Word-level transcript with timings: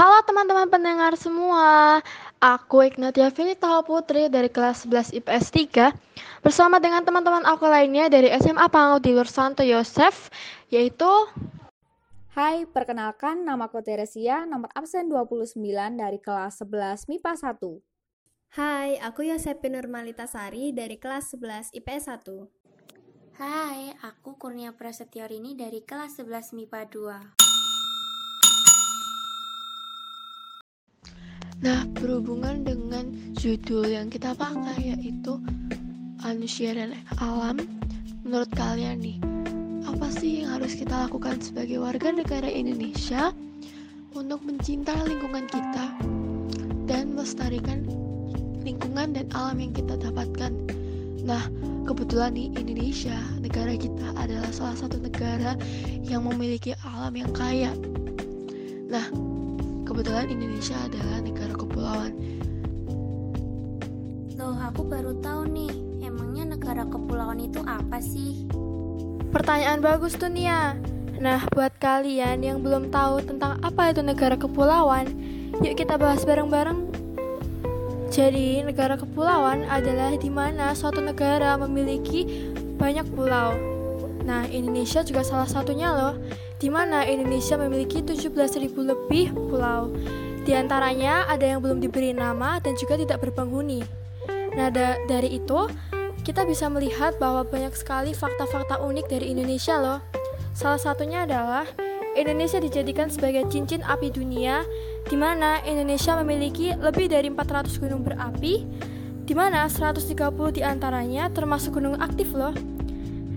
Halo 0.00 0.24
teman-teman 0.24 0.64
pendengar 0.72 1.12
semua, 1.12 2.00
aku 2.40 2.88
Ignatia 2.88 3.28
Finita 3.28 3.84
Putri 3.84 4.32
dari 4.32 4.48
kelas 4.48 4.88
11 4.88 5.12
IPS 5.20 5.52
3 5.52 6.40
bersama 6.40 6.80
dengan 6.80 7.04
teman-teman 7.04 7.44
aku 7.44 7.68
lainnya 7.68 8.08
dari 8.08 8.32
SMA 8.40 8.64
Pangau 8.72 8.96
di 8.96 9.12
Santo 9.28 9.60
Yosef, 9.60 10.32
yaitu 10.72 11.04
Hai, 12.32 12.64
perkenalkan 12.64 13.44
namaku 13.44 13.84
Teresia, 13.84 14.48
nomor 14.48 14.72
absen 14.72 15.12
29 15.12 15.60
dari 15.92 16.16
kelas 16.16 16.64
11 16.64 17.04
MIPA 17.04 17.60
1. 17.60 18.56
Hai, 18.56 18.96
aku 19.04 19.28
Yosepi 19.28 19.68
Nurmalitasari 19.68 20.72
dari 20.72 20.96
kelas 20.96 21.36
11 21.36 21.76
IPS 21.76 22.08
1. 22.08 22.48
Hai, 23.36 23.92
aku 24.00 24.40
Kurnia 24.40 24.72
Prasetyorini 24.72 25.52
dari 25.52 25.84
kelas 25.84 26.16
11 26.24 26.56
MIPA 26.56 26.88
2. 26.88 27.39
Nah, 31.60 31.84
berhubungan 31.92 32.64
dengan 32.64 33.12
judul 33.36 33.84
yang 33.84 34.08
kita 34.08 34.32
pakai 34.32 34.96
yaitu 34.96 35.36
manusia 36.24 36.72
alam. 37.20 37.60
Menurut 38.24 38.48
kalian 38.56 38.96
nih, 39.04 39.20
apa 39.84 40.08
sih 40.08 40.40
yang 40.40 40.56
harus 40.56 40.72
kita 40.72 41.04
lakukan 41.04 41.36
sebagai 41.44 41.76
warga 41.84 42.16
negara 42.16 42.48
Indonesia 42.48 43.36
untuk 44.16 44.40
mencintai 44.40 45.04
lingkungan 45.04 45.44
kita 45.52 45.86
dan 46.88 47.12
melestarikan 47.12 47.84
lingkungan 48.64 49.12
dan 49.12 49.28
alam 49.36 49.60
yang 49.60 49.76
kita 49.76 50.00
dapatkan? 50.00 50.56
Nah, 51.28 51.44
kebetulan 51.84 52.40
di 52.40 52.48
Indonesia, 52.56 53.20
negara 53.36 53.76
kita 53.76 54.16
adalah 54.16 54.48
salah 54.48 54.80
satu 54.80 54.96
negara 54.96 55.60
yang 56.08 56.24
memiliki 56.24 56.72
alam 56.88 57.12
yang 57.12 57.28
kaya. 57.36 57.76
Nah, 58.88 59.04
kebetulan 59.90 60.30
Indonesia 60.30 60.78
adalah 60.86 61.18
negara 61.18 61.54
kepulauan. 61.58 62.12
Loh, 64.38 64.54
aku 64.54 64.86
baru 64.86 65.18
tahu 65.18 65.50
nih, 65.50 65.72
emangnya 66.06 66.54
negara 66.54 66.86
kepulauan 66.86 67.42
itu 67.42 67.58
apa 67.66 67.98
sih? 67.98 68.46
Pertanyaan 69.34 69.82
bagus 69.82 70.14
tuh 70.14 70.30
Nia. 70.30 70.78
Nah, 71.18 71.42
buat 71.50 71.74
kalian 71.82 72.38
yang 72.40 72.62
belum 72.62 72.94
tahu 72.94 73.26
tentang 73.26 73.58
apa 73.66 73.90
itu 73.90 74.00
negara 74.00 74.38
kepulauan, 74.38 75.10
yuk 75.58 75.74
kita 75.74 75.98
bahas 75.98 76.22
bareng-bareng. 76.22 76.86
Jadi, 78.14 78.62
negara 78.62 78.94
kepulauan 78.94 79.66
adalah 79.66 80.14
di 80.14 80.30
mana 80.30 80.70
suatu 80.70 81.02
negara 81.02 81.58
memiliki 81.58 82.46
banyak 82.78 83.10
pulau. 83.10 83.58
Nah, 84.22 84.46
Indonesia 84.46 85.02
juga 85.02 85.26
salah 85.26 85.50
satunya 85.50 85.90
loh 85.90 86.14
di 86.60 86.68
mana 86.68 87.08
Indonesia 87.08 87.56
memiliki 87.56 88.04
17.000 88.04 88.68
lebih 88.76 89.32
pulau. 89.32 89.90
Di 90.44 90.52
antaranya 90.52 91.24
ada 91.24 91.48
yang 91.48 91.64
belum 91.64 91.80
diberi 91.80 92.12
nama 92.12 92.60
dan 92.60 92.76
juga 92.76 93.00
tidak 93.00 93.24
berpenghuni. 93.24 93.80
Nah, 94.54 94.68
da 94.68 95.00
dari 95.08 95.40
itu 95.40 95.66
kita 96.20 96.44
bisa 96.44 96.68
melihat 96.68 97.16
bahwa 97.16 97.48
banyak 97.48 97.72
sekali 97.72 98.12
fakta-fakta 98.12 98.76
unik 98.84 99.06
dari 99.08 99.32
Indonesia 99.32 99.80
loh. 99.80 100.00
Salah 100.52 100.76
satunya 100.76 101.24
adalah 101.24 101.64
Indonesia 102.12 102.58
dijadikan 102.60 103.08
sebagai 103.08 103.46
cincin 103.48 103.80
api 103.86 104.12
dunia, 104.12 104.66
di 105.06 105.16
mana 105.16 105.62
Indonesia 105.64 106.18
memiliki 106.20 106.74
lebih 106.74 107.08
dari 107.08 107.30
400 107.30 107.80
gunung 107.80 108.02
berapi, 108.02 108.66
di 109.24 109.34
mana 109.38 109.70
130 109.70 110.10
di 110.50 110.60
antaranya 110.66 111.30
termasuk 111.30 111.78
gunung 111.78 111.96
aktif 112.02 112.34
loh. 112.34 112.52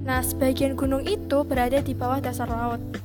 Nah, 0.03 0.19
sebagian 0.19 0.75
gunung 0.75 1.05
itu 1.05 1.45
berada 1.45 1.79
di 1.79 1.93
bawah 1.95 2.19
dasar 2.19 2.49
laut. 2.49 3.02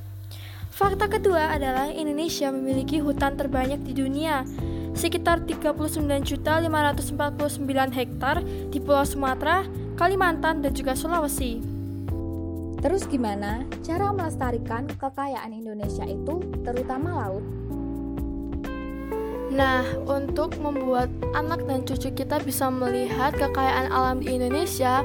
Fakta 0.79 1.11
kedua 1.11 1.59
adalah 1.59 1.91
Indonesia 1.91 2.55
memiliki 2.55 3.03
hutan 3.03 3.35
terbanyak 3.35 3.83
di 3.83 3.99
dunia, 3.99 4.47
sekitar 4.95 5.43
39.549 5.43 7.99
hektar 7.99 8.47
di 8.71 8.79
Pulau 8.79 9.03
Sumatera, 9.03 9.67
Kalimantan, 9.99 10.63
dan 10.63 10.71
juga 10.71 10.95
Sulawesi. 10.95 11.59
Terus 12.79 13.11
gimana 13.11 13.67
cara 13.83 14.15
melestarikan 14.15 14.87
kekayaan 14.87 15.51
Indonesia 15.51 16.07
itu, 16.07 16.47
terutama 16.63 17.27
laut? 17.27 17.43
Nah, 19.51 19.83
untuk 20.07 20.63
membuat 20.63 21.11
anak 21.35 21.67
dan 21.67 21.83
cucu 21.83 22.15
kita 22.15 22.39
bisa 22.39 22.71
melihat 22.71 23.35
kekayaan 23.35 23.91
alam 23.91 24.23
di 24.23 24.39
Indonesia, 24.39 25.03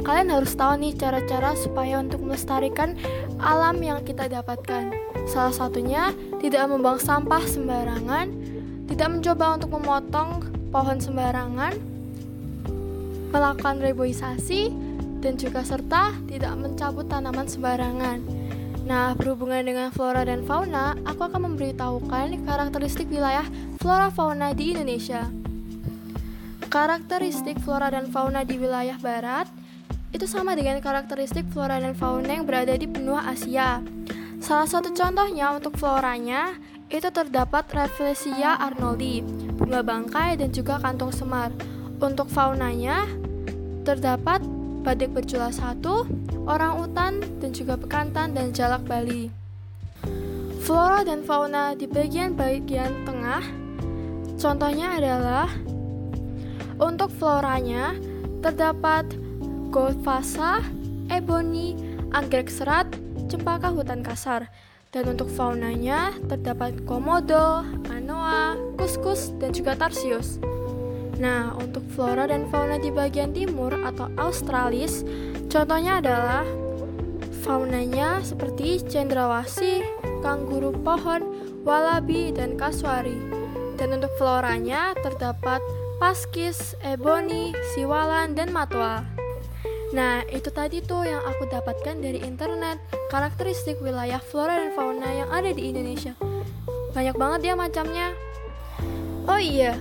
kalian 0.00 0.32
harus 0.32 0.56
tahu 0.56 0.80
nih 0.80 0.96
cara-cara 0.96 1.52
supaya 1.56 2.00
untuk 2.00 2.24
melestarikan 2.24 2.96
alam 3.40 3.78
yang 3.80 4.00
kita 4.04 4.26
dapatkan. 4.26 4.92
Salah 5.28 5.54
satunya, 5.54 6.12
tidak 6.40 6.68
membuang 6.68 6.98
sampah 6.98 7.44
sembarangan, 7.44 8.26
tidak 8.88 9.08
mencoba 9.08 9.60
untuk 9.60 9.70
memotong 9.76 10.30
pohon 10.74 10.98
sembarangan, 10.98 11.74
melakukan 13.30 13.76
reboisasi, 13.78 14.72
dan 15.20 15.36
juga 15.36 15.60
serta 15.62 16.16
tidak 16.26 16.56
mencabut 16.56 17.06
tanaman 17.06 17.46
sembarangan. 17.46 18.18
Nah, 18.88 19.14
berhubungan 19.14 19.62
dengan 19.62 19.88
flora 19.92 20.24
dan 20.26 20.42
fauna, 20.42 20.96
aku 21.06 21.28
akan 21.28 21.52
memberitahukan 21.52 22.42
karakteristik 22.42 23.06
wilayah 23.06 23.46
flora 23.78 24.10
fauna 24.10 24.50
di 24.56 24.74
Indonesia. 24.74 25.30
Karakteristik 26.66 27.60
flora 27.62 27.92
dan 27.92 28.08
fauna 28.10 28.42
di 28.42 28.56
wilayah 28.58 28.98
barat 28.98 29.59
itu 30.10 30.26
sama 30.26 30.58
dengan 30.58 30.82
karakteristik 30.82 31.46
flora 31.54 31.78
dan 31.78 31.94
fauna 31.94 32.34
yang 32.34 32.46
berada 32.46 32.74
di 32.74 32.86
benua 32.86 33.30
Asia. 33.30 33.78
Salah 34.42 34.66
satu 34.66 34.90
contohnya 34.90 35.54
untuk 35.54 35.78
floranya 35.78 36.58
itu 36.90 37.06
terdapat 37.14 37.70
Rafflesia 37.70 38.58
arnoldi, 38.58 39.22
bunga 39.54 39.86
bangkai 39.86 40.34
dan 40.34 40.50
juga 40.50 40.82
kantung 40.82 41.14
semar. 41.14 41.54
Untuk 42.02 42.26
faunanya 42.32 43.06
terdapat 43.86 44.42
badak 44.82 45.14
berjula 45.14 45.54
satu, 45.54 46.08
orang 46.48 46.82
utan 46.82 47.22
dan 47.38 47.54
juga 47.54 47.78
bekantan 47.78 48.34
dan 48.34 48.50
jalak 48.50 48.82
Bali. 48.88 49.30
Flora 50.64 51.06
dan 51.06 51.22
fauna 51.22 51.78
di 51.78 51.86
bagian-bagian 51.86 53.06
tengah 53.06 53.44
contohnya 54.40 54.96
adalah 54.96 55.48
untuk 56.80 57.12
floranya 57.12 57.92
terdapat 58.40 59.04
gold 59.70 60.02
fasa, 60.02 60.58
ebony, 61.14 61.78
anggrek 62.10 62.50
serat, 62.50 62.90
cempaka 63.30 63.70
hutan 63.70 64.02
kasar. 64.02 64.50
Dan 64.90 65.14
untuk 65.14 65.30
faunanya 65.30 66.10
terdapat 66.26 66.82
komodo, 66.82 67.62
anoa, 67.94 68.58
kuskus, 68.74 69.30
dan 69.38 69.54
juga 69.54 69.78
tarsius. 69.78 70.42
Nah, 71.22 71.54
untuk 71.54 71.86
flora 71.94 72.26
dan 72.26 72.50
fauna 72.50 72.74
di 72.82 72.90
bagian 72.90 73.30
timur 73.30 73.70
atau 73.86 74.10
Australis, 74.18 75.06
contohnya 75.46 76.02
adalah 76.02 76.42
faunanya 77.46 78.18
seperti 78.26 78.82
cendrawasih, 78.82 79.86
kanguru 80.26 80.74
pohon, 80.74 81.22
walabi, 81.62 82.34
dan 82.34 82.58
kaswari. 82.58 83.14
Dan 83.78 83.94
untuk 83.94 84.10
floranya 84.18 84.98
terdapat 85.06 85.62
paskis, 86.02 86.74
ebony, 86.82 87.54
siwalan, 87.78 88.34
dan 88.34 88.50
matwa. 88.50 89.19
Nah, 89.90 90.22
itu 90.30 90.54
tadi 90.54 90.78
tuh 90.78 91.02
yang 91.02 91.18
aku 91.26 91.50
dapatkan 91.50 91.98
dari 91.98 92.22
internet, 92.22 92.78
karakteristik 93.10 93.82
wilayah 93.82 94.22
flora 94.22 94.62
dan 94.62 94.70
fauna 94.70 95.10
yang 95.10 95.26
ada 95.34 95.50
di 95.50 95.66
Indonesia. 95.66 96.14
Banyak 96.94 97.18
banget 97.18 97.50
ya 97.50 97.54
macamnya. 97.58 98.14
Oh 99.26 99.42
iya, 99.42 99.74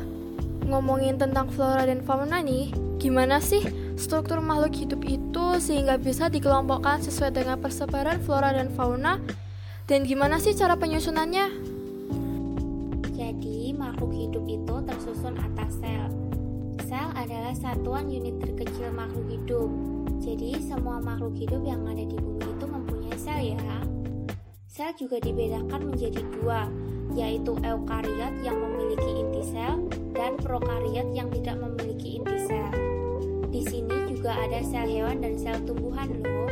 ngomongin 0.66 1.22
tentang 1.22 1.54
flora 1.54 1.86
dan 1.86 2.02
fauna 2.02 2.42
nih, 2.42 2.74
gimana 2.98 3.38
sih 3.38 3.62
struktur 4.02 4.42
makhluk 4.42 4.74
hidup 4.82 5.02
itu 5.06 5.62
sehingga 5.62 6.02
bisa 6.02 6.26
dikelompokkan 6.26 7.06
sesuai 7.06 7.30
dengan 7.30 7.62
persebaran 7.62 8.18
flora 8.26 8.50
dan 8.50 8.74
fauna? 8.74 9.22
Dan 9.86 10.10
gimana 10.10 10.42
sih 10.42 10.58
cara 10.58 10.74
penyusunannya? 10.74 11.54
Jadi, 13.14 13.78
makhluk 13.78 14.10
hidup 14.18 14.46
itu 14.50 14.76
tersusun 14.90 15.38
atas 15.38 15.78
sel. 15.78 16.10
Sel 16.90 17.10
adalah 17.14 17.54
satuan 17.54 18.10
unit 18.10 18.42
terkecil 18.42 18.90
makhluk 18.90 19.30
hidup 19.30 19.89
jadi 20.20 20.60
semua 20.60 21.00
makhluk 21.00 21.32
hidup 21.40 21.64
yang 21.64 21.88
ada 21.88 22.04
di 22.04 22.16
bumi 22.20 22.44
itu 22.44 22.66
mempunyai 22.68 23.16
sel 23.16 23.40
ya. 23.56 23.80
Sel 24.68 24.92
juga 25.00 25.18
dibedakan 25.24 25.96
menjadi 25.96 26.22
dua, 26.36 26.68
yaitu 27.16 27.56
eukariot 27.64 28.36
yang 28.44 28.60
memiliki 28.60 29.12
inti 29.16 29.44
sel 29.48 29.88
dan 30.12 30.36
prokariot 30.40 31.08
yang 31.16 31.32
tidak 31.32 31.56
memiliki 31.58 32.20
inti 32.20 32.38
sel. 32.46 32.72
Di 33.50 33.64
sini 33.64 33.96
juga 34.12 34.36
ada 34.36 34.60
sel 34.60 34.92
hewan 34.92 35.24
dan 35.24 35.40
sel 35.40 35.58
tumbuhan 35.64 36.12
loh. 36.20 36.52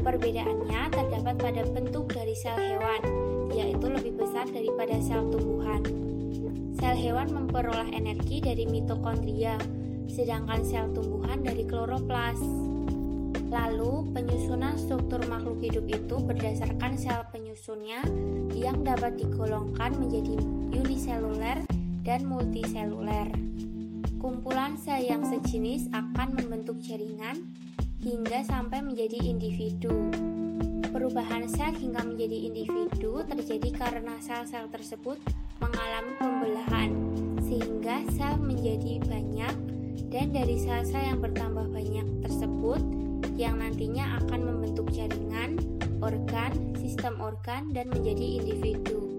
Perbedaannya 0.00 0.92
terdapat 0.92 1.34
pada 1.40 1.62
bentuk 1.72 2.12
dari 2.12 2.36
sel 2.36 2.56
hewan, 2.56 3.00
yaitu 3.52 3.88
lebih 3.88 4.12
besar 4.20 4.44
daripada 4.48 5.00
sel 5.00 5.24
tumbuhan. 5.32 5.82
Sel 6.76 6.96
hewan 6.96 7.32
memperoleh 7.32 7.92
energi 7.96 8.44
dari 8.44 8.64
mitokondria, 8.68 9.56
sedangkan 10.08 10.60
sel 10.64 10.88
tumbuhan 10.92 11.40
dari 11.44 11.64
kloroplas. 11.64 12.69
Lalu, 13.50 14.14
penyusunan 14.14 14.78
struktur 14.78 15.18
makhluk 15.26 15.58
hidup 15.58 15.82
itu 15.90 16.16
berdasarkan 16.22 16.94
sel 16.94 17.26
penyusunnya 17.34 18.06
yang 18.54 18.86
dapat 18.86 19.18
digolongkan 19.18 19.90
menjadi 19.98 20.38
uniseluler 20.70 21.58
dan 22.06 22.30
multiseluler. 22.30 23.26
Kumpulan 24.22 24.78
sel 24.78 25.02
yang 25.02 25.26
sejenis 25.26 25.90
akan 25.90 26.38
membentuk 26.38 26.78
jaringan 26.78 27.42
hingga 27.98 28.46
sampai 28.46 28.86
menjadi 28.86 29.18
individu. 29.18 29.90
Perubahan 30.94 31.50
sel 31.50 31.74
hingga 31.74 32.06
menjadi 32.06 32.54
individu 32.54 33.26
terjadi 33.26 33.70
karena 33.74 34.14
sel-sel 34.22 34.70
tersebut 34.70 35.18
mengalami 35.58 36.14
pembelahan, 36.22 36.90
sehingga 37.42 38.06
sel 38.14 38.38
menjadi 38.38 39.02
banyak, 39.10 39.54
dan 40.10 40.30
dari 40.30 40.54
sel-sel 40.58 41.02
yang 41.02 41.18
bertambah 41.18 41.66
banyak 41.70 42.06
tersebut 42.26 42.82
yang 43.36 43.60
nantinya 43.60 44.20
akan 44.24 44.40
membentuk 44.44 44.90
jaringan, 44.92 45.56
organ, 46.00 46.52
sistem 46.76 47.20
organ, 47.20 47.72
dan 47.72 47.88
menjadi 47.92 48.40
individu. 48.40 49.10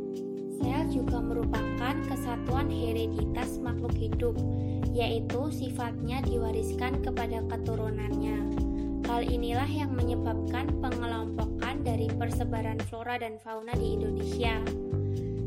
Sel 0.61 0.85
juga 0.93 1.17
merupakan 1.17 1.95
kesatuan 2.05 2.69
hereditas 2.69 3.57
makhluk 3.57 3.97
hidup, 3.97 4.37
yaitu 4.93 5.49
sifatnya 5.49 6.21
diwariskan 6.21 7.01
kepada 7.01 7.41
keturunannya. 7.49 8.37
Hal 9.09 9.25
inilah 9.25 9.67
yang 9.67 9.91
menyebabkan 9.97 10.69
pengelompokan 10.79 11.81
dari 11.81 12.07
persebaran 12.13 12.77
flora 12.87 13.17
dan 13.17 13.41
fauna 13.41 13.73
di 13.73 13.97
Indonesia. 13.97 14.61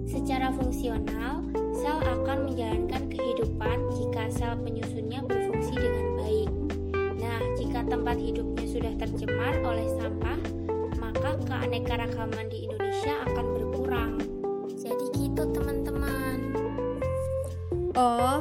Secara 0.04 0.52
fungsional, 0.52 1.46
sel 1.72 1.98
akan 2.02 2.50
menjalankan 2.50 3.08
kehidupan 3.08 3.78
jika 3.94 4.28
sel 4.34 4.54
penyusunnya 4.60 5.24
berfungsi 5.24 5.74
dengan 5.78 6.03
tempat 7.86 8.16
hidupnya 8.16 8.66
sudah 8.68 8.92
tercemar 8.96 9.54
oleh 9.64 9.86
sampah, 10.00 10.38
maka 11.00 11.36
keanekaragaman 11.44 12.46
di 12.48 12.68
Indonesia 12.68 13.14
akan 13.28 13.46
berkurang. 13.56 14.12
Jadi 14.76 15.04
gitu 15.16 15.42
teman-teman. 15.52 16.38
Oh, 17.94 18.40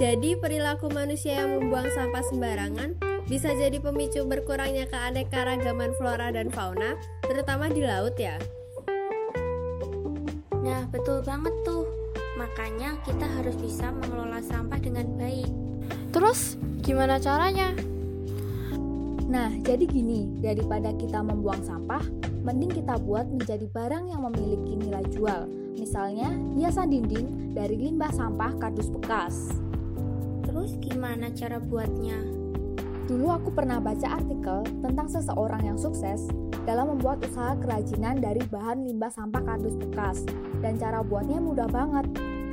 jadi 0.00 0.38
perilaku 0.38 0.88
manusia 0.92 1.42
yang 1.42 1.58
membuang 1.58 1.90
sampah 1.92 2.24
sembarangan 2.24 2.96
bisa 3.26 3.54
jadi 3.54 3.78
pemicu 3.80 4.24
berkurangnya 4.26 4.88
keanekaragaman 4.90 5.94
flora 5.96 6.28
dan 6.34 6.52
fauna, 6.52 6.98
terutama 7.24 7.70
di 7.70 7.82
laut 7.84 8.16
ya. 8.18 8.36
Nah, 10.62 10.86
betul 10.90 11.24
banget 11.26 11.54
tuh. 11.66 11.88
Makanya 12.38 12.98
kita 13.04 13.26
harus 13.28 13.54
bisa 13.58 13.92
mengelola 13.92 14.42
sampah 14.42 14.78
dengan 14.80 15.06
baik. 15.18 15.50
Terus, 16.10 16.56
gimana 16.82 17.18
caranya? 17.18 17.91
Nah, 19.32 19.48
jadi 19.64 19.88
gini, 19.88 20.28
daripada 20.44 20.92
kita 20.92 21.24
membuang 21.24 21.64
sampah, 21.64 22.04
mending 22.44 22.84
kita 22.84 23.00
buat 23.00 23.24
menjadi 23.32 23.64
barang 23.64 24.12
yang 24.12 24.28
memiliki 24.28 24.76
nilai 24.76 25.08
jual. 25.08 25.48
Misalnya, 25.80 26.36
hiasan 26.52 26.92
dinding 26.92 27.56
dari 27.56 27.80
limbah 27.80 28.12
sampah 28.12 28.52
kardus 28.60 28.92
bekas. 28.92 29.56
Terus 30.44 30.76
gimana 30.84 31.32
cara 31.32 31.56
buatnya? 31.56 32.20
Dulu 33.08 33.32
aku 33.32 33.56
pernah 33.56 33.80
baca 33.80 34.20
artikel 34.20 34.68
tentang 34.84 35.08
seseorang 35.08 35.64
yang 35.64 35.80
sukses 35.80 36.28
dalam 36.68 36.92
membuat 36.92 37.24
usaha 37.24 37.56
kerajinan 37.56 38.20
dari 38.20 38.44
bahan 38.44 38.84
limbah 38.84 39.08
sampah 39.16 39.40
kardus 39.48 39.80
bekas. 39.80 40.28
Dan 40.60 40.76
cara 40.76 41.00
buatnya 41.00 41.40
mudah 41.40 41.72
banget. 41.72 42.04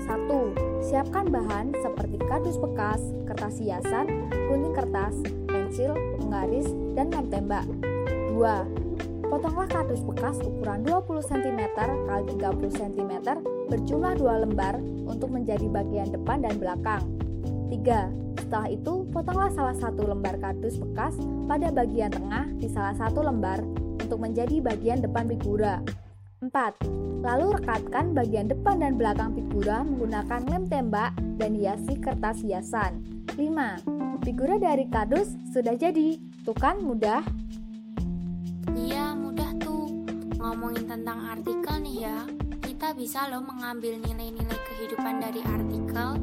1. 0.07 0.31
Siapkan 0.79 1.27
bahan 1.27 1.75
seperti 1.75 2.17
kardus 2.23 2.55
bekas, 2.55 3.03
kertas 3.27 3.59
hiasan, 3.59 4.31
gunting 4.47 4.73
kertas, 4.73 5.15
pensil, 5.45 5.93
penggaris, 6.49 6.67
dan 6.97 7.07
lem 7.13 7.25
tembak. 7.29 7.65
2. 8.33 9.29
Potonglah 9.29 9.69
kardus 9.69 10.01
bekas 10.01 10.41
ukuran 10.41 10.81
20 10.81 11.21
cm 11.21 11.61
x 11.77 12.23
30 12.33 12.79
cm 12.81 13.13
berjumlah 13.69 14.13
2 14.17 14.43
lembar 14.49 14.81
untuk 15.05 15.29
menjadi 15.29 15.69
bagian 15.69 16.09
depan 16.09 16.41
dan 16.41 16.57
belakang. 16.57 17.05
3. 17.69 18.09
Setelah 18.41 18.69
itu, 18.73 19.05
potonglah 19.13 19.53
salah 19.53 19.77
satu 19.77 20.09
lembar 20.09 20.41
kardus 20.41 20.81
bekas 20.81 21.13
pada 21.45 21.69
bagian 21.69 22.09
tengah 22.09 22.49
di 22.57 22.65
salah 22.73 22.97
satu 22.97 23.21
lembar 23.21 23.61
untuk 24.01 24.17
menjadi 24.17 24.57
bagian 24.57 25.05
depan 25.05 25.29
figura. 25.29 25.85
4. 26.41 27.21
Lalu 27.21 27.61
rekatkan 27.61 28.17
bagian 28.17 28.49
depan 28.49 28.81
dan 28.81 28.97
belakang 28.97 29.37
figura 29.37 29.85
menggunakan 29.85 30.41
lem 30.49 30.65
tembak 30.65 31.13
dan 31.37 31.53
hiasi 31.53 31.99
kertas 32.01 32.41
hiasan. 32.41 33.05
5. 33.37 34.25
Figura 34.25 34.57
dari 34.57 34.89
kardus 34.89 35.29
sudah 35.53 35.77
jadi. 35.77 36.28
Tuh 36.49 36.57
kan 36.57 36.81
mudah? 36.81 37.21
Iya, 38.73 39.13
mudah 39.13 39.53
tuh. 39.61 39.85
Ngomongin 40.41 40.89
tentang 40.89 41.21
artikel 41.37 41.77
nih 41.77 42.09
ya, 42.09 42.25
kita 42.65 42.97
bisa 42.97 43.29
loh 43.29 43.45
mengambil 43.45 44.01
nilai-nilai 44.01 44.57
kehidupan 44.57 45.21
dari 45.21 45.45
artikel. 45.45 46.17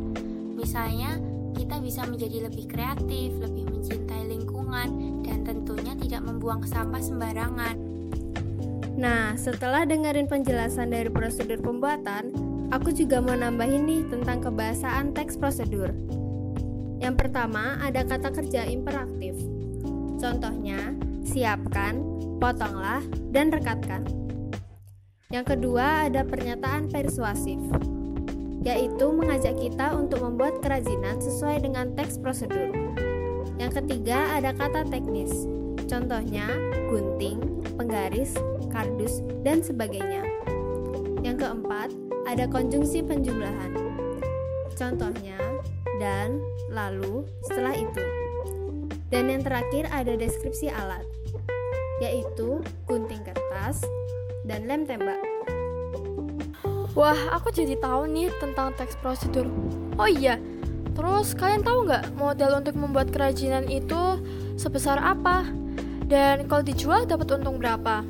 Misalnya, 0.58 1.22
kita 1.54 1.78
bisa 1.78 2.10
menjadi 2.10 2.50
lebih 2.50 2.66
kreatif, 2.66 3.38
lebih 3.38 3.70
mencintai 3.70 4.26
lingkungan, 4.26 5.22
dan 5.22 5.46
tentunya 5.46 5.94
tidak 5.94 6.26
membuang 6.26 6.66
sampah 6.66 6.98
sembarangan. 6.98 7.78
Nah, 8.98 9.38
setelah 9.38 9.86
dengerin 9.86 10.26
penjelasan 10.26 10.90
dari 10.90 11.06
prosedur 11.06 11.62
pembuatan, 11.62 12.34
aku 12.74 12.90
juga 12.90 13.22
mau 13.22 13.38
nambahin 13.38 13.86
nih 13.86 14.02
tentang 14.10 14.42
kebahasaan 14.42 15.14
teks 15.14 15.38
prosedur. 15.38 15.94
Yang 16.98 17.14
pertama, 17.14 17.78
ada 17.78 18.02
kata 18.02 18.34
kerja 18.34 18.66
imperatif. 18.66 19.54
Contohnya, 20.16 20.96
siapkan, 21.22 22.00
potonglah, 22.40 23.04
dan 23.32 23.52
rekatkan. 23.52 24.04
Yang 25.28 25.56
kedua, 25.56 26.08
ada 26.08 26.22
pernyataan 26.22 26.88
persuasif, 26.88 27.58
yaitu 28.62 29.06
mengajak 29.10 29.58
kita 29.58 29.92
untuk 29.92 30.22
membuat 30.22 30.62
kerajinan 30.62 31.18
sesuai 31.18 31.66
dengan 31.66 31.92
teks 31.98 32.16
prosedur. 32.22 32.72
Yang 33.60 33.82
ketiga, 33.82 34.38
ada 34.38 34.56
kata 34.56 34.86
teknis. 34.88 35.46
Contohnya, 35.86 36.50
gunting, 36.88 37.42
penggaris, 37.76 38.34
kardus, 38.72 39.20
dan 39.42 39.60
sebagainya. 39.62 40.24
Yang 41.22 41.46
keempat, 41.46 41.90
ada 42.26 42.46
konjungsi 42.46 43.02
penjumlahan. 43.04 43.74
Contohnya, 44.74 45.38
dan, 45.98 46.38
lalu, 46.70 47.24
setelah 47.46 47.74
itu. 47.74 48.25
Dan 49.06 49.30
yang 49.30 49.46
terakhir 49.46 49.86
ada 49.94 50.18
deskripsi 50.18 50.66
alat, 50.70 51.06
yaitu 52.02 52.58
gunting 52.90 53.22
kertas 53.22 53.86
dan 54.42 54.66
lem 54.66 54.82
tembak. 54.82 55.22
Wah, 56.96 57.36
aku 57.36 57.52
jadi 57.52 57.76
tahu 57.76 58.08
nih 58.08 58.32
tentang 58.40 58.72
teks 58.74 58.96
prosedur. 58.98 59.46
Oh 60.00 60.08
iya, 60.08 60.40
terus 60.96 61.36
kalian 61.36 61.60
tahu 61.60 61.86
nggak 61.86 62.16
modal 62.16 62.58
untuk 62.58 62.74
membuat 62.74 63.12
kerajinan 63.12 63.68
itu 63.68 64.18
sebesar 64.56 64.96
apa? 64.98 65.44
Dan 66.08 66.48
kalau 66.48 66.64
dijual 66.64 67.04
dapat 67.04 67.36
untung 67.36 67.60
berapa? 67.60 68.00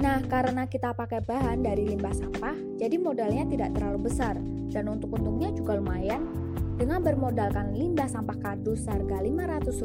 Nah, 0.00 0.24
karena 0.32 0.64
kita 0.64 0.96
pakai 0.96 1.20
bahan 1.20 1.60
dari 1.60 1.92
limbah 1.92 2.16
sampah, 2.16 2.56
jadi 2.80 2.96
modalnya 2.96 3.44
tidak 3.44 3.76
terlalu 3.76 4.08
besar 4.08 4.32
dan 4.72 4.88
untuk 4.88 5.12
untungnya 5.12 5.52
juga 5.52 5.76
lumayan. 5.76 6.39
Dengan 6.80 7.04
bermodalkan 7.04 7.76
limbah 7.76 8.08
sampah 8.08 8.40
kardus 8.40 8.88
seharga 8.88 9.20
Rp500, 9.20 9.84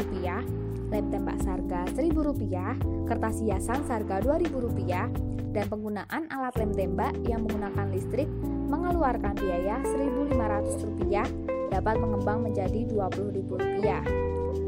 lem 0.95 1.05
tembak 1.11 1.43
seharga 1.43 1.83
Rp1.000, 1.91 2.55
kertas 3.03 3.43
hiasan 3.43 3.83
seharga 3.83 4.23
Rp2.000, 4.23 5.11
dan 5.51 5.65
penggunaan 5.67 6.23
alat 6.31 6.55
lem 6.55 6.71
tembak 6.71 7.11
yang 7.27 7.43
menggunakan 7.43 7.91
listrik 7.91 8.31
mengeluarkan 8.71 9.35
biaya 9.35 9.83
Rp1.500 9.83 11.75
dapat 11.75 11.95
mengembang 11.99 12.47
menjadi 12.47 12.87
Rp20.000. 12.87 13.83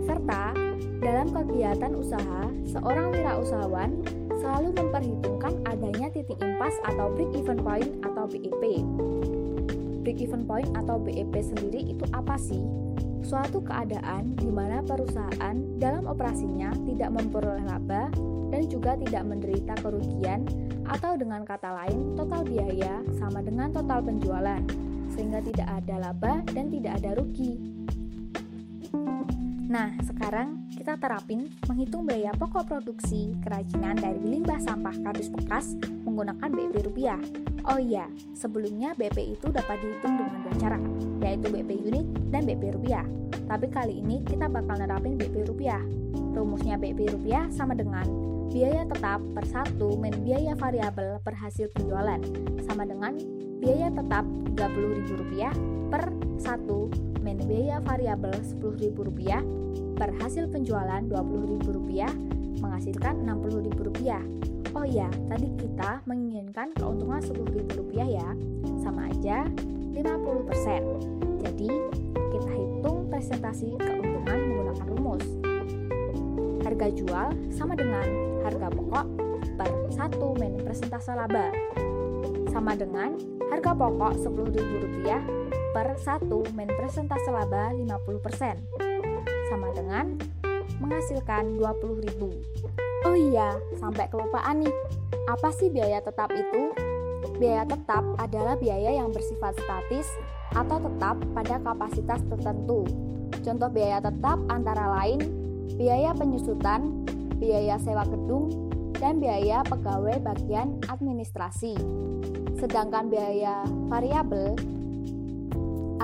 Serta, 0.03 0.51
dalam 1.00 1.31
kegiatan 1.31 1.96
usaha, 1.96 2.43
seorang 2.67 3.07
wirausahawan 3.15 4.03
selalu 4.36 4.75
memperhitungkan 4.75 5.63
adanya 5.63 6.12
titik 6.12 6.36
impas 6.43 6.75
atau 6.91 7.07
break 7.15 7.31
even 7.39 7.63
point 7.63 7.88
atau 8.03 8.27
BEP. 8.27 8.84
Break 10.08 10.24
even 10.24 10.48
point 10.48 10.72
atau 10.72 11.04
BEP 11.04 11.36
sendiri 11.36 11.84
itu 11.92 12.08
apa 12.16 12.40
sih? 12.40 12.64
Suatu 13.28 13.60
keadaan 13.60 14.40
di 14.40 14.48
mana 14.48 14.80
perusahaan 14.80 15.60
dalam 15.76 16.08
operasinya 16.08 16.72
tidak 16.88 17.12
memperoleh 17.12 17.68
laba 17.68 18.08
dan 18.48 18.64
juga 18.72 18.96
tidak 18.96 19.28
menderita 19.28 19.76
kerugian 19.84 20.48
atau 20.88 21.20
dengan 21.20 21.44
kata 21.44 21.84
lain 21.84 22.16
total 22.16 22.48
biaya 22.48 23.04
sama 23.20 23.44
dengan 23.44 23.68
total 23.76 24.00
penjualan 24.00 24.64
sehingga 25.12 25.44
tidak 25.44 25.68
ada 25.76 25.96
laba 26.00 26.40
dan 26.56 26.72
tidak 26.72 27.04
ada 27.04 27.20
rugi. 27.20 27.60
Nah, 29.68 29.92
sekarang 30.08 30.66
kita 30.88 31.03
terapin 31.03 31.51
menghitung 31.67 32.08
biaya 32.08 32.32
pokok 32.39 32.63
produksi 32.72 33.36
kerajinan 33.44 34.00
dari 34.00 34.24
limbah 34.24 34.56
sampah 34.56 34.96
kardus 35.03 35.27
bekas 35.27 35.75
menggunakan 36.08 36.48
BP 36.48 36.88
rupiah. 36.88 37.20
Oh 37.67 37.75
iya, 37.75 38.08
sebelumnya 38.32 38.96
BP 38.96 39.36
itu 39.36 39.51
dapat 39.51 39.84
dihitung 39.84 40.15
dengan 40.15 40.39
dua 40.48 40.56
cara, 40.56 40.79
yaitu 41.20 41.51
BP 41.51 41.91
unit 41.91 42.08
dan 42.32 42.48
BP 42.48 42.79
rupiah. 42.79 43.03
Tapi 43.51 43.67
kali 43.67 44.00
ini 44.00 44.24
kita 44.24 44.48
bakal 44.48 44.79
nerapin 44.79 45.20
BP 45.20 45.51
rupiah. 45.51 45.84
Rumusnya 46.32 46.79
BP 46.79 47.20
rupiah 47.20 47.51
sama 47.51 47.75
dengan 47.75 48.08
biaya 48.48 48.88
tetap 48.88 49.20
per 49.36 49.44
satu 49.44 50.00
min 50.00 50.15
biaya 50.24 50.56
variabel 50.56 51.20
per 51.20 51.36
hasil 51.36 51.67
penjualan 51.75 52.24
sama 52.63 52.88
dengan 52.88 53.20
biaya 53.60 53.91
tetap 53.91 54.24
Rp30.000 54.56 55.51
per 55.91 56.15
satu 56.39 56.88
manajemen 57.27 57.43
biaya 57.43 57.84
variabel 57.84 58.31
Rp10.000 58.39 59.43
per 60.00 60.15
hasil 60.24 60.48
penjualan 60.48 61.03
Rp20.000 61.12 62.07
menghasilkan 62.63 63.27
Rp60.000. 63.27 64.24
Oh 64.72 64.88
ya, 64.88 65.12
tadi 65.27 65.51
kita 65.60 66.00
menginginkan 66.07 66.72
keuntungan 66.79 67.19
Rp10.000 67.19 67.91
ya. 68.07 68.31
Sama 68.79 69.12
aja 69.12 69.43
50%. 69.91 71.43
Jadi, 71.43 71.67
kita 72.15 72.51
hitung 72.55 73.12
presentasi 73.12 73.75
keuntungan 73.75 74.38
menggunakan 74.48 74.88
rumus. 74.96 75.25
Harga 76.63 76.88
jual 76.96 77.27
sama 77.51 77.75
dengan 77.75 78.07
harga 78.48 78.72
pokok 78.72 79.05
per 79.60 79.69
1 79.91 80.39
men 80.39 80.63
persentase 80.63 81.12
laba 81.12 81.51
sama 82.55 82.72
dengan 82.79 83.19
harga 83.51 83.75
pokok 83.75 84.15
Rp10.000 84.24 85.47
per 85.71 85.97
1 86.00 86.27
min 86.55 86.69
presentase 86.75 87.29
laba 87.31 87.71
50% 87.75 88.79
sama 89.47 89.67
dengan 89.75 90.19
menghasilkan 90.83 91.57
20.000. 91.57 93.07
Oh 93.07 93.15
iya, 93.15 93.55
sampai 93.79 94.09
kelupaan 94.12 94.65
nih. 94.65 94.75
Apa 95.31 95.51
sih 95.55 95.71
biaya 95.71 96.03
tetap 96.03 96.31
itu? 96.33 96.75
Biaya 97.38 97.63
tetap 97.63 98.03
adalah 98.19 98.57
biaya 98.57 98.97
yang 98.97 99.13
bersifat 99.13 99.55
statis 99.62 100.07
atau 100.55 100.81
tetap 100.81 101.15
pada 101.36 101.55
kapasitas 101.62 102.21
tertentu. 102.27 102.83
Contoh 103.43 103.69
biaya 103.71 104.01
tetap 104.01 104.39
antara 104.50 104.91
lain 105.00 105.19
biaya 105.77 106.15
penyusutan, 106.15 107.05
biaya 107.38 107.77
sewa 107.77 108.07
gedung, 108.07 108.50
dan 108.97 109.21
biaya 109.21 109.62
pegawai 109.67 110.17
bagian 110.24 110.81
administrasi. 110.89 111.77
Sedangkan 112.57 113.13
biaya 113.13 113.62
variabel 113.91 114.57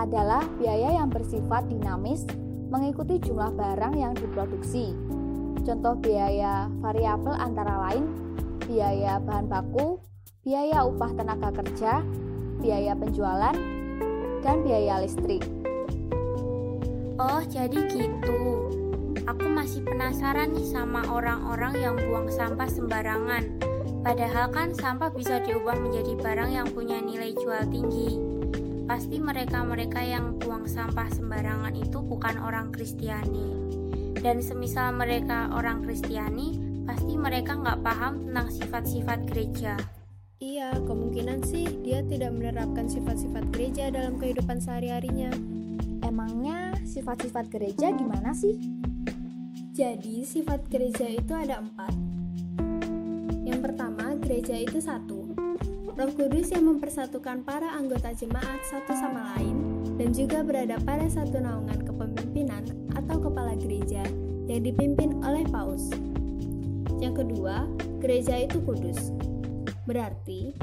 adalah 0.04 0.44
biaya 0.60 1.00
yang 1.00 1.08
bersifat 1.08 1.72
dinamis 1.72 2.28
mengikuti 2.68 3.22
jumlah 3.24 3.56
barang 3.56 3.96
yang 3.96 4.12
diproduksi. 4.12 4.92
Contoh 5.64 5.96
biaya 5.96 6.68
variabel 6.84 7.40
antara 7.40 7.88
lain 7.88 8.04
biaya 8.68 9.20
bahan 9.24 9.48
baku, 9.48 10.00
biaya 10.44 10.84
upah 10.88 11.12
tenaga 11.16 11.52
kerja, 11.64 12.04
biaya 12.60 12.96
penjualan, 12.96 13.56
dan 14.44 14.64
biaya 14.64 15.04
listrik. 15.04 15.44
Oh, 17.20 17.44
jadi 17.48 17.80
gitu. 17.92 18.68
Aku 19.24 19.46
masih 19.48 19.88
penasaran 19.88 20.52
nih 20.52 20.68
sama 20.68 21.08
orang-orang 21.08 21.80
yang 21.80 21.96
buang 21.96 22.28
sampah 22.28 22.68
sembarangan. 22.68 23.44
Padahal 24.04 24.52
kan 24.52 24.76
sampah 24.76 25.16
bisa 25.16 25.40
diubah 25.40 25.80
menjadi 25.80 26.20
barang 26.20 26.52
yang 26.52 26.68
punya 26.76 27.00
nilai 27.00 27.32
jual 27.40 27.64
tinggi 27.72 28.34
pasti 28.84 29.20
mereka-mereka 29.20 30.04
yang 30.04 30.36
buang 30.40 30.68
sampah 30.68 31.08
sembarangan 31.12 31.75
itu 31.75 32.04
bukan 32.04 32.36
orang 32.44 32.70
Kristiani. 32.72 33.63
Dan 34.20 34.40
semisal 34.40 34.96
mereka 34.96 35.52
orang 35.52 35.84
Kristiani, 35.84 36.60
pasti 36.84 37.16
mereka 37.16 37.56
nggak 37.60 37.80
paham 37.84 38.28
tentang 38.28 38.48
sifat-sifat 38.52 39.20
gereja. 39.32 39.75
Iya, 40.44 40.75
kemungkinan 40.84 41.40
sih 41.48 41.63
dia 41.84 42.04
tidak 42.04 42.36
menerapkan 42.36 42.92
sifat-sifat 42.92 43.48
gereja 43.56 43.88
dalam 43.88 44.20
kehidupan 44.20 44.60
sehari-harinya. 44.60 45.32
Emangnya 46.04 46.75
sifat-sifat 46.84 47.48
gereja 47.48 47.96
gimana 47.96 48.36
sih? 48.36 48.60
Jadi, 49.72 50.28
sifat 50.28 50.68
gereja 50.68 51.08
itu 51.08 51.32
ada 51.32 51.63
empat. 51.63 51.96
Yang 53.48 53.60
pertama, 53.63 54.20
gereja 54.20 54.60
itu 54.60 54.84
satu. 54.84 55.43
Roh 55.94 56.10
Kudus 56.10 56.50
yang 56.50 56.66
mempersatukan 56.66 57.46
para 57.46 57.70
anggota 57.70 58.10
jemaat 58.18 58.66
satu 58.66 58.98
sama 58.98 59.38
lain 59.38 59.86
dan 59.94 60.10
juga 60.10 60.42
berada 60.42 60.82
pada 60.82 61.06
satu 61.06 61.38
naungan 61.38 61.86
kepemimpinan 61.86 62.66
atau 62.98 63.22
kepala 63.22 63.54
gereja 63.54 64.02
yang 64.50 64.66
dipimpin 64.66 65.22
oleh 65.22 65.46
paus. 65.54 65.94
Yang 66.98 67.22
kedua, 67.22 67.70
gereja 68.02 68.42
itu 68.42 68.58
kudus. 68.66 69.14
Berarti 69.86 70.58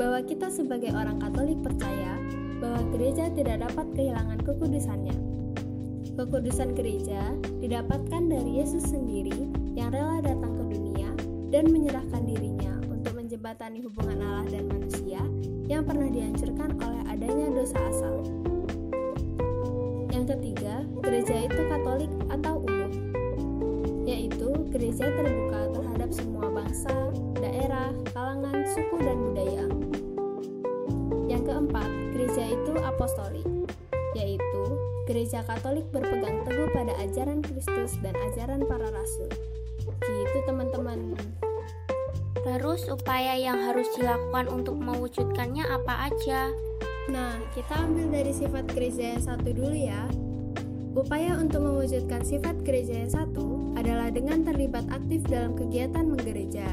bahwa 0.00 0.24
kita 0.24 0.48
sebagai 0.48 0.96
orang 0.96 1.20
Katolik 1.20 1.60
percaya 1.60 2.16
bahwa 2.56 2.88
gereja 2.96 3.28
tidak 3.36 3.68
dapat 3.68 3.84
kehilangan 3.92 4.40
kekudusannya. 4.48 5.16
Kekudusan 6.16 6.72
gereja 6.72 7.36
didapatkan 7.60 8.32
dari 8.32 8.64
Yesus 8.64 8.96
sendiri 8.96 9.52
yang 9.76 9.92
rela 9.92 10.24
datang 10.24 10.56
ke 10.56 10.64
dunia 10.72 11.12
dan 11.52 11.68
menyerahkan 11.68 12.24
dirinya 12.24 12.72
menjembatani 13.42 13.82
hubungan 13.82 14.22
Allah 14.22 14.46
dan 14.54 14.64
manusia 14.70 15.18
yang 15.66 15.82
pernah 15.82 16.06
dihancurkan 16.06 16.78
oleh 16.78 17.02
adanya 17.10 17.50
dosa 17.50 17.74
asal. 17.90 18.22
Yang 20.14 20.38
ketiga, 20.38 20.86
gereja 21.02 21.50
itu 21.50 21.60
Katolik 21.66 22.12
atau 22.30 22.62
umum, 22.62 22.90
yaitu 24.06 24.46
gereja 24.70 25.10
terbuka 25.10 25.74
terhadap 25.74 26.10
semua 26.14 26.54
bangsa, 26.54 26.94
daerah, 27.42 27.90
kalangan, 28.14 28.62
suku, 28.78 28.96
dan 29.02 29.18
budaya. 29.18 29.66
Yang 31.26 31.42
keempat, 31.42 31.90
gereja 32.14 32.44
itu 32.46 32.72
apostolik, 32.78 33.46
yaitu 34.14 34.62
gereja 35.10 35.42
Katolik 35.42 35.90
berpegang 35.90 36.46
teguh 36.46 36.70
pada 36.70 36.94
ajaran 37.02 37.42
Kristus 37.42 37.98
dan 38.06 38.14
ajaran 38.30 38.62
para 38.70 38.86
rasul. 38.94 39.26
Gitu 39.82 40.38
teman-teman. 40.46 41.18
Terus 42.42 42.90
upaya 42.90 43.38
yang 43.38 43.70
harus 43.70 43.86
dilakukan 43.94 44.50
untuk 44.50 44.74
mewujudkannya 44.74 45.62
apa 45.62 46.10
aja? 46.10 46.50
Nah, 47.06 47.38
kita 47.54 47.86
ambil 47.86 48.10
dari 48.10 48.34
sifat 48.34 48.66
gereja 48.74 49.14
yang 49.14 49.22
satu 49.22 49.54
dulu 49.54 49.74
ya. 49.74 50.10
Upaya 50.92 51.38
untuk 51.38 51.62
mewujudkan 51.62 52.26
sifat 52.26 52.66
gereja 52.66 53.06
yang 53.06 53.10
satu 53.14 53.72
adalah 53.78 54.10
dengan 54.10 54.42
terlibat 54.42 54.84
aktif 54.90 55.22
dalam 55.30 55.54
kegiatan 55.54 56.04
menggereja. 56.04 56.68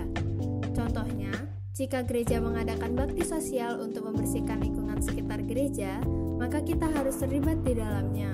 Contohnya, 0.73 1.31
jika 1.77 2.01
gereja 2.03 2.41
mengadakan 2.41 2.97
bakti 2.97 3.23
sosial 3.23 3.77
untuk 3.79 4.09
membersihkan 4.09 4.59
lingkungan 4.59 4.99
sekitar 5.05 5.39
gereja, 5.45 6.01
maka 6.41 6.65
kita 6.65 6.89
harus 6.97 7.21
terlibat 7.21 7.61
di 7.61 7.77
dalamnya. 7.77 8.33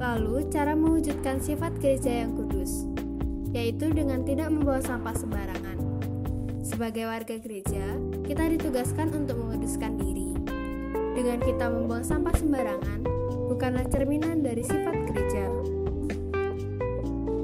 Lalu, 0.00 0.48
cara 0.48 0.72
mewujudkan 0.72 1.36
sifat 1.42 1.76
gereja 1.78 2.24
yang 2.24 2.32
kudus, 2.32 2.88
yaitu 3.52 3.92
dengan 3.92 4.24
tidak 4.24 4.48
membawa 4.48 4.80
sampah 4.80 5.14
sembarangan. 5.14 5.67
Sebagai 6.78 7.10
warga 7.10 7.34
gereja, 7.42 7.82
kita 8.22 8.54
ditugaskan 8.54 9.10
untuk 9.10 9.34
menguduskan 9.42 9.98
diri. 9.98 10.30
Dengan 11.18 11.42
kita 11.42 11.66
membuang 11.74 12.06
sampah 12.06 12.30
sembarangan, 12.38 13.02
bukanlah 13.50 13.82
cerminan 13.90 14.46
dari 14.46 14.62
sifat 14.62 14.94
gereja. 15.10 15.50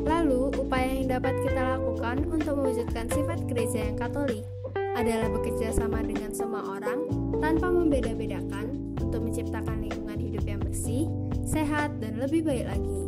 Lalu, 0.06 0.54
upaya 0.54 0.86
yang 0.86 1.18
dapat 1.18 1.34
kita 1.42 1.66
lakukan 1.66 2.30
untuk 2.30 2.62
mewujudkan 2.62 3.10
sifat 3.10 3.42
gereja 3.50 3.90
yang 3.90 3.98
katolik 3.98 4.46
adalah 4.94 5.26
bekerja 5.26 5.74
sama 5.74 5.98
dengan 6.06 6.30
semua 6.30 6.62
orang 6.78 7.02
tanpa 7.42 7.74
membeda-bedakan 7.74 8.94
untuk 9.02 9.18
menciptakan 9.18 9.82
lingkungan 9.82 10.18
hidup 10.22 10.46
yang 10.46 10.62
bersih, 10.62 11.10
sehat, 11.42 11.90
dan 11.98 12.22
lebih 12.22 12.46
baik 12.46 12.70
lagi. 12.70 12.98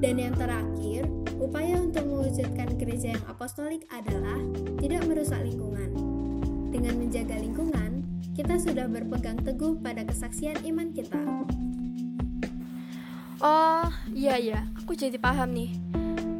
Dan 0.00 0.16
yang 0.16 0.32
terakhir, 0.40 1.19
upaya 1.40 1.80
untuk 1.80 2.04
mewujudkan 2.04 2.76
gereja 2.76 3.16
yang 3.16 3.24
apostolik 3.24 3.88
adalah 3.88 4.36
tidak 4.76 5.02
merusak 5.08 5.40
lingkungan. 5.40 5.88
Dengan 6.68 6.94
menjaga 7.00 7.40
lingkungan, 7.40 8.04
kita 8.36 8.60
sudah 8.60 8.86
berpegang 8.86 9.40
teguh 9.40 9.80
pada 9.80 10.04
kesaksian 10.04 10.60
iman 10.68 10.92
kita. 10.92 11.18
Oh, 13.40 13.88
iya 14.12 14.36
ya, 14.36 14.68
aku 14.76 14.92
jadi 14.92 15.16
paham 15.16 15.56
nih. 15.56 15.72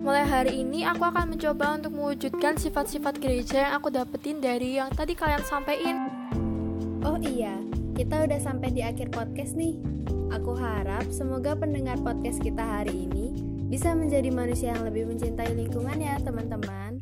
Mulai 0.04 0.24
hari 0.28 0.52
ini 0.60 0.84
aku 0.84 1.00
akan 1.08 1.36
mencoba 1.36 1.80
untuk 1.80 1.92
mewujudkan 1.96 2.60
sifat-sifat 2.60 3.20
gereja 3.20 3.68
yang 3.68 3.72
aku 3.80 3.88
dapetin 3.88 4.40
dari 4.40 4.76
yang 4.76 4.92
tadi 4.92 5.16
kalian 5.16 5.44
sampaikan. 5.48 5.96
Oh 7.04 7.16
iya, 7.20 7.56
kita 7.96 8.28
udah 8.28 8.40
sampai 8.40 8.68
di 8.72 8.84
akhir 8.84 9.12
podcast 9.12 9.56
nih. 9.56 9.80
Aku 10.30 10.52
harap 10.56 11.08
semoga 11.08 11.56
pendengar 11.56 11.96
podcast 12.04 12.40
kita 12.40 12.62
hari 12.62 13.08
ini 13.08 13.29
bisa 13.70 13.94
menjadi 13.94 14.34
manusia 14.34 14.74
yang 14.74 14.82
lebih 14.82 15.06
mencintai 15.06 15.54
lingkungan 15.54 16.02
ya 16.02 16.18
teman-teman. 16.18 16.98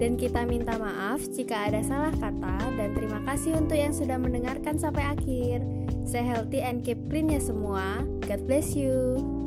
Dan 0.00 0.16
kita 0.16 0.48
minta 0.48 0.80
maaf 0.80 1.20
jika 1.30 1.68
ada 1.68 1.84
salah 1.84 2.14
kata 2.16 2.74
dan 2.74 2.96
terima 2.96 3.20
kasih 3.28 3.60
untuk 3.60 3.76
yang 3.76 3.92
sudah 3.92 4.16
mendengarkan 4.16 4.80
sampai 4.80 5.04
akhir. 5.04 5.62
Stay 6.08 6.24
healthy 6.24 6.64
and 6.64 6.82
keep 6.82 6.98
clean 7.12 7.30
ya 7.30 7.38
semua. 7.38 8.02
God 8.24 8.42
bless 8.48 8.74
you. 8.74 9.41